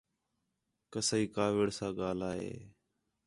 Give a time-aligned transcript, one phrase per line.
[0.91, 2.53] کسائی کاوِڑ سا ڳاھلا ہِے